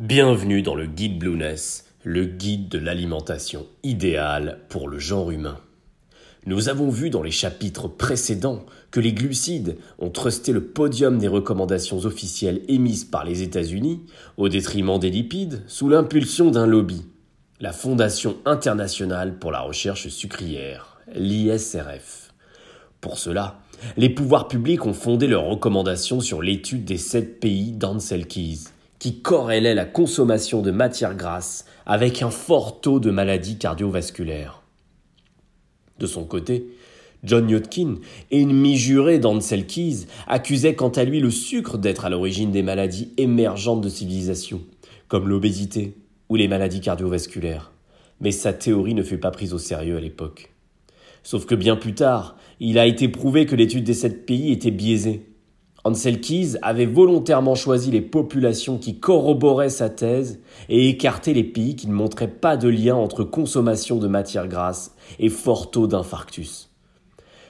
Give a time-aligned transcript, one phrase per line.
[0.00, 5.58] Bienvenue dans le guide Blueness, le guide de l'alimentation idéale pour le genre humain.
[6.46, 11.26] Nous avons vu dans les chapitres précédents que les glucides ont trusté le podium des
[11.26, 14.02] recommandations officielles émises par les États-Unis
[14.36, 17.04] au détriment des lipides sous l'impulsion d'un lobby,
[17.58, 22.32] la Fondation internationale pour la recherche sucrière, l'ISRF.
[23.00, 23.58] Pour cela,
[23.96, 28.68] les pouvoirs publics ont fondé leurs recommandations sur l'étude des sept pays d'Anselkis
[28.98, 34.62] qui corrélait la consommation de matières grasses avec un fort taux de maladies cardiovasculaires.
[35.98, 36.66] De son côté,
[37.24, 37.96] John Yotkin,
[38.30, 43.12] ennemi juré d'Ansel Keys, accusait quant à lui le sucre d'être à l'origine des maladies
[43.16, 44.62] émergentes de civilisation,
[45.08, 45.96] comme l'obésité
[46.28, 47.72] ou les maladies cardiovasculaires.
[48.20, 50.52] Mais sa théorie ne fut pas prise au sérieux à l'époque.
[51.22, 54.70] Sauf que bien plus tard, il a été prouvé que l'étude des sept pays était
[54.70, 55.26] biaisée,
[55.88, 60.38] Ansel Keys avait volontairement choisi les populations qui corroboraient sa thèse
[60.68, 64.94] et écarté les pays qui ne montraient pas de lien entre consommation de matières grasses
[65.18, 66.68] et fort taux d'infarctus.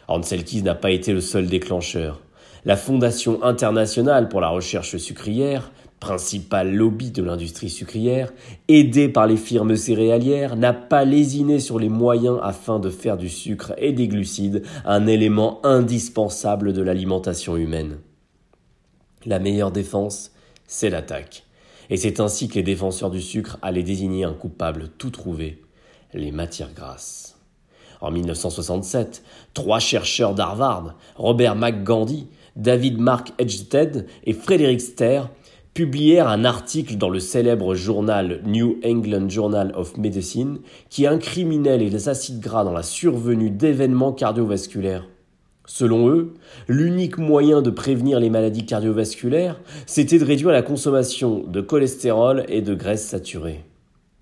[0.07, 2.21] Ansel Keys n'a pas été le seul déclencheur.
[2.65, 8.33] La Fondation internationale pour la recherche sucrière, principal lobby de l'industrie sucrière,
[8.69, 13.31] aidée par les firmes céréalières, n'a pas lésiné sur les moyens afin de faire du
[13.31, 17.99] sucre et des glucides un élément indispensable de l'alimentation humaine.
[19.27, 20.31] La meilleure défense,
[20.67, 21.45] c'est l'attaque.
[21.91, 25.63] Et c'est ainsi que les défenseurs du sucre allaient désigner un coupable tout trouvé,
[26.15, 27.37] les matières grasses.
[28.01, 35.23] En 1967, trois chercheurs d'Harvard, Robert McGandy, David Mark Edgeted et Frédéric Ster,
[35.75, 40.59] publièrent un article dans le célèbre journal New England Journal of Medicine
[40.91, 45.09] qui incriminait les acides gras dans la survenue d'événements cardiovasculaires.
[45.69, 46.35] Selon eux,
[46.67, 52.63] l'unique moyen de prévenir les maladies cardiovasculaires, c'était de réduire la consommation de cholestérol et
[52.63, 53.65] de graisses saturées.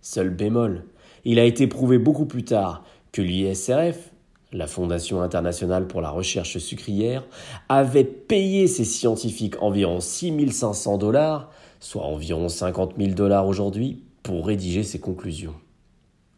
[0.03, 0.84] Seul bémol,
[1.25, 4.11] il a été prouvé beaucoup plus tard que l'ISRF,
[4.53, 7.25] la Fondation internationale pour la recherche sucrière,
[7.69, 14.82] avait payé ses scientifiques environ 6500 dollars, soit environ 50 000 dollars aujourd'hui, pour rédiger
[14.82, 15.54] ses conclusions.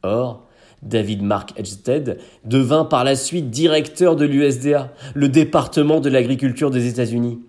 [0.03, 0.48] Or,
[0.83, 6.87] David Mark Edgeted devint par la suite directeur de l'USDA, le département de l'agriculture des
[6.87, 7.41] États-Unis,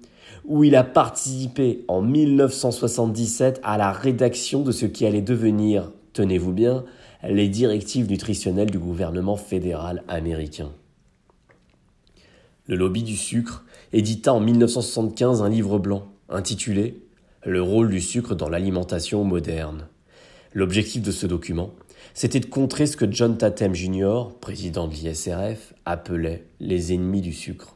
[0.45, 6.53] où il a participé en 1977 à la rédaction de ce qui allait devenir, tenez-vous
[6.53, 6.84] bien,
[7.28, 10.72] les directives nutritionnelles du gouvernement fédéral américain.
[12.68, 17.01] Le lobby du sucre édita en 1975 un livre blanc intitulé
[17.44, 19.88] Le rôle du sucre dans l'alimentation moderne.
[20.53, 21.72] L'objectif de ce document,
[22.13, 27.33] c'était de contrer ce que John Tatem Jr., président de l'ISRF, appelait les ennemis du
[27.33, 27.75] sucre.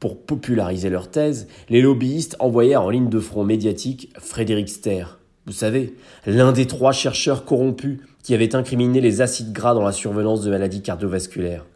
[0.00, 5.52] Pour populariser leur thèse, les lobbyistes envoyèrent en ligne de front médiatique Frédéric Ster, vous
[5.52, 5.94] savez,
[6.26, 10.50] l'un des trois chercheurs corrompus qui avait incriminé les acides gras dans la survenance de
[10.50, 11.66] maladies cardiovasculaires.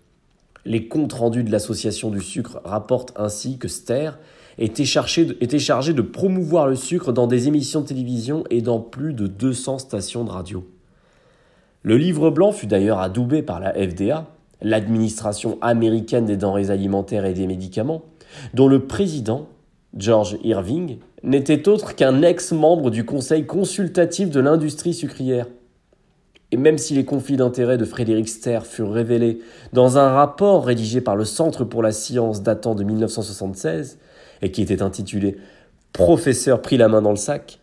[0.64, 4.12] Les comptes rendus de l'association du sucre rapportent ainsi que Ster
[4.56, 8.62] était chargé, de, était chargé de promouvoir le sucre dans des émissions de télévision et
[8.62, 10.66] dans plus de 200 stations de radio.
[11.82, 14.26] Le livre blanc fut d'ailleurs adoubé par la FDA,
[14.62, 18.02] l'administration américaine des denrées alimentaires et des médicaments,
[18.52, 19.46] dont le président,
[19.96, 25.46] George Irving, n'était autre qu'un ex-membre du Conseil consultatif de l'industrie sucrière.
[26.50, 29.38] Et même si les conflits d'intérêts de Frédéric Ster furent révélés
[29.72, 33.98] dans un rapport rédigé par le Centre pour la science datant de 1976,
[34.42, 35.36] et qui était intitulé
[35.92, 37.60] Professeur prit la main dans le sac,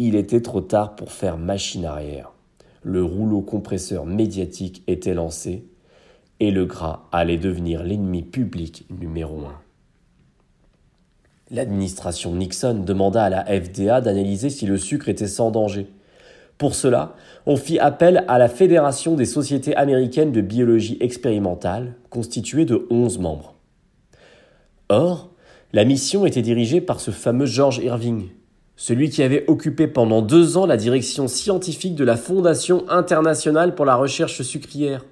[0.00, 2.32] il était trop tard pour faire machine arrière
[2.82, 5.66] le rouleau compresseur médiatique était lancé
[6.40, 9.60] et le gras allait devenir l'ennemi public numéro un.
[11.50, 15.86] L'administration Nixon demanda à la FDA d'analyser si le sucre était sans danger.
[16.58, 17.14] Pour cela,
[17.46, 23.18] on fit appel à la Fédération des sociétés américaines de biologie expérimentale, constituée de 11
[23.18, 23.54] membres.
[24.88, 25.30] Or,
[25.72, 28.28] la mission était dirigée par ce fameux George Irving,
[28.82, 33.84] celui qui avait occupé pendant deux ans la direction scientifique de la Fondation internationale pour
[33.84, 35.04] la recherche sucrière,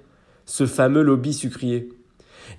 [0.45, 1.87] ce fameux lobby sucrier.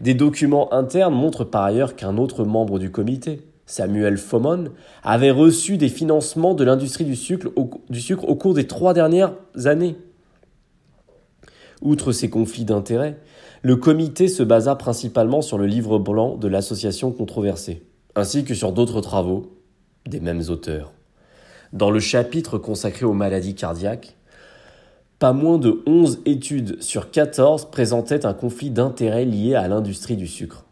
[0.00, 4.70] Des documents internes montrent par ailleurs qu'un autre membre du comité, Samuel Fomon,
[5.02, 8.94] avait reçu des financements de l'industrie du sucre, au, du sucre au cours des trois
[8.94, 9.34] dernières
[9.66, 9.98] années.
[11.82, 13.18] Outre ces conflits d'intérêts,
[13.60, 17.82] le comité se basa principalement sur le livre blanc de l'association controversée,
[18.14, 19.58] ainsi que sur d'autres travaux
[20.06, 20.94] des mêmes auteurs.
[21.72, 24.16] Dans le chapitre consacré aux maladies cardiaques,
[25.18, 30.26] pas moins de 11 études sur 14 présentaient un conflit d'intérêts lié à l'industrie du
[30.26, 30.66] sucre.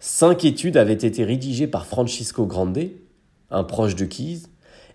[0.00, 2.90] Cinq études avaient été rédigées par Francisco Grande,
[3.50, 4.42] un proche de Keyes,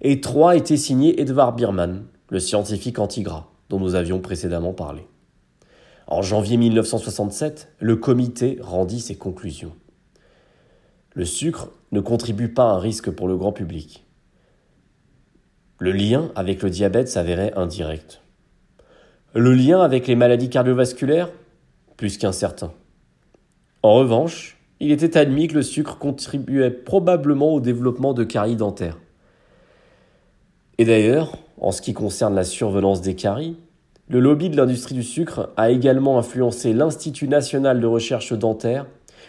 [0.01, 5.07] et trois étaient signés Edvard Biermann, le scientifique anti-gras dont nous avions précédemment parlé.
[6.07, 9.73] En janvier 1967, le comité rendit ses conclusions.
[11.13, 14.06] Le sucre ne contribue pas à un risque pour le grand public.
[15.79, 18.21] Le lien avec le diabète s'avérait indirect.
[19.35, 21.29] Le lien avec les maladies cardiovasculaires?
[21.97, 22.71] Plus qu'incertain.
[23.83, 28.97] En revanche, il était admis que le sucre contribuait probablement au développement de caries dentaires.
[30.79, 33.57] Et d'ailleurs, en ce qui concerne la survenance des caries,
[34.09, 38.87] le lobby de l'industrie du sucre a également influencé l'Institut national de recherche dentaire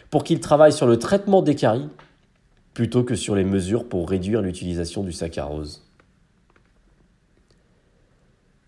[0.08, 1.88] pour qu'il travaille sur le traitement des caries
[2.72, 5.88] plutôt que sur les mesures pour réduire l'utilisation du saccharose.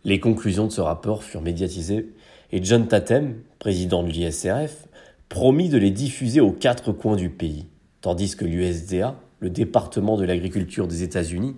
[0.04, 2.14] Les conclusions de ce rapport furent médiatisées
[2.52, 4.86] et John Tatem, président de l'ISRF,
[5.28, 7.66] promit de les diffuser aux quatre coins du pays,
[8.00, 11.54] tandis que l'USDA, le département de l'agriculture des États-Unis,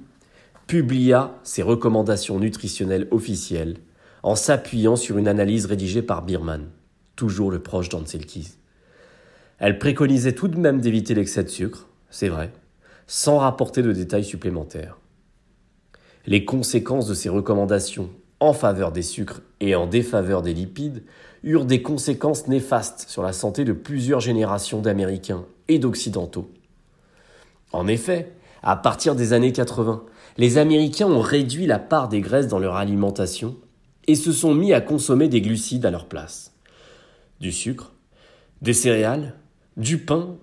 [0.66, 3.76] publia ses recommandations nutritionnelles officielles
[4.22, 6.68] en s'appuyant sur une analyse rédigée par Bierman,
[7.16, 8.54] toujours le proche d'Anselkis.
[9.58, 12.52] Elle préconisait tout de même d'éviter l'excès de sucre, c'est vrai,
[13.06, 14.98] sans rapporter de détails supplémentaires.
[16.26, 18.10] Les conséquences de ces recommandations
[18.42, 21.04] en faveur des sucres et en défaveur des lipides
[21.44, 26.50] eurent des conséquences néfastes sur la santé de plusieurs générations d'Américains et d'Occidentaux.
[27.72, 28.32] En effet,
[28.64, 30.02] à partir des années 80,
[30.38, 33.56] les Américains ont réduit la part des graisses dans leur alimentation
[34.08, 36.52] et se sont mis à consommer des glucides à leur place.
[37.40, 37.92] Du sucre,
[38.60, 39.36] des céréales,
[39.76, 40.34] du pain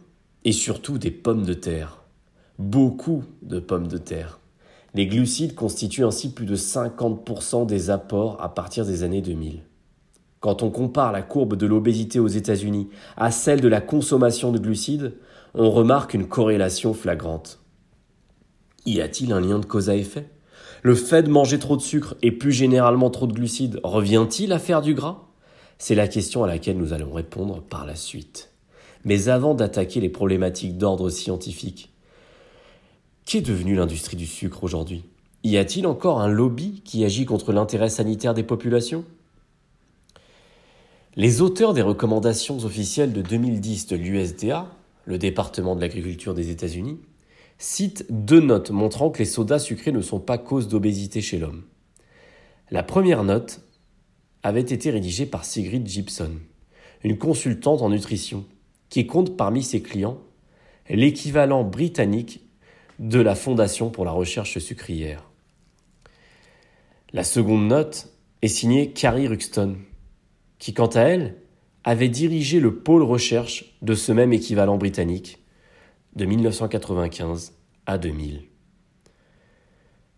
[0.46, 2.02] et surtout des pommes de terre.
[2.60, 4.39] Beaucoup de pommes de terre.
[4.96, 9.62] Les glucides constituent ainsi plus de 50% des apports à partir des années 2000.
[10.40, 14.58] Quand on compare la courbe de l'obésité aux États-Unis à celle de la consommation de
[14.58, 15.14] glucides,
[15.54, 17.60] on remarque une corrélation flagrante.
[18.86, 20.30] Y a-t-il un lien de cause à effet?
[20.82, 24.60] Le fait de manger trop de sucre et plus généralement trop de glucides revient-il à
[24.60, 25.26] faire du gras?
[25.78, 28.52] C'est la question à laquelle nous allons répondre par la suite.
[29.04, 31.94] Mais avant d'attaquer les problématiques d'ordre scientifique,
[33.30, 35.04] qu'est devenue l'industrie du sucre aujourd'hui?
[35.44, 39.06] Y a-t-il encore un lobby qui agit contre l'intérêt sanitaire des populations?
[41.16, 44.66] Les auteurs des recommandations officielles de 2010 de l'USDA,
[45.06, 46.98] le département de l'agriculture des États-Unis,
[47.60, 51.66] cite deux notes montrant que les sodas sucrés ne sont pas cause d'obésité chez l'homme.
[52.72, 53.62] La première note
[54.42, 56.32] avait été rédigée par Sigrid Gibson,
[57.04, 58.46] une consultante en nutrition,
[58.90, 60.18] qui compte parmi ses clients
[60.90, 62.42] l'équivalent britannique
[63.00, 65.24] de la Fondation pour la recherche sucrière.
[67.14, 69.78] La seconde note est signée Carrie Ruxton,
[70.60, 71.38] qui quant à elle
[71.86, 75.40] avait dirigé le pôle recherche de ce même équivalent britannique
[76.16, 77.54] de 1995
[77.86, 78.44] à 2000.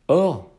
[0.08, 0.52] Or,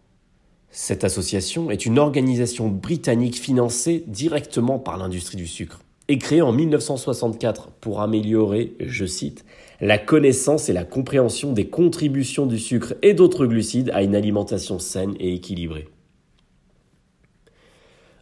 [0.70, 6.52] cette association est une organisation britannique financée directement par l'industrie du sucre et créée en
[6.52, 9.44] 1964 pour améliorer, je cite,
[9.80, 14.78] la connaissance et la compréhension des contributions du sucre et d'autres glucides à une alimentation
[14.78, 15.88] saine et équilibrée.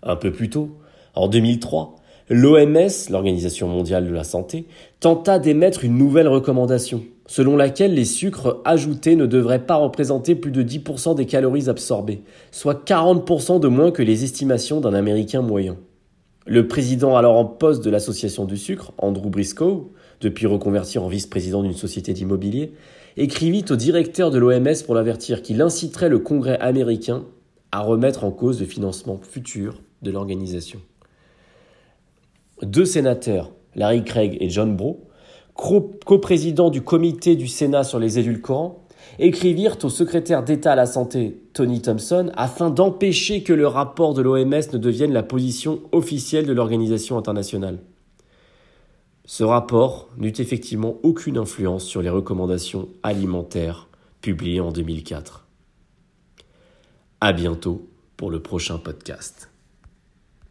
[0.03, 0.79] Un peu plus tôt,
[1.15, 1.97] en 2003,
[2.33, 4.67] L'OMS, l'Organisation mondiale de la santé,
[5.01, 10.53] tenta d'émettre une nouvelle recommandation, selon laquelle les sucres ajoutés ne devraient pas représenter plus
[10.53, 12.23] de 10% des calories absorbées,
[12.53, 15.77] soit 40% de moins que les estimations d'un Américain moyen.
[16.51, 21.63] Le président alors en poste de l'Association du sucre, Andrew Briscoe, depuis reconverti en vice-président
[21.63, 22.73] d'une société d'immobilier,
[23.17, 27.23] écrivit au directeur de l'OMS pour l'avertir qu'il inciterait le Congrès américain
[27.71, 30.81] à remettre en cause le financement futur de l'organisation.
[32.63, 35.07] Deux sénateurs, Larry Craig et John Bro,
[35.55, 38.80] coprésidents du comité du Sénat sur les édulcorants,
[39.21, 44.23] écrivirent au secrétaire d'État à la Santé, Tony Thompson, afin d'empêcher que le rapport de
[44.23, 47.79] l'OMS ne devienne la position officielle de l'organisation internationale.
[49.27, 53.89] Ce rapport n'eut effectivement aucune influence sur les recommandations alimentaires
[54.23, 55.47] publiées en 2004.
[57.21, 59.51] À bientôt pour le prochain podcast.